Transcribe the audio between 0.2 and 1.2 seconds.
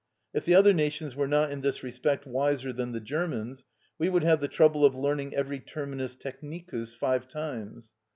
If the other nations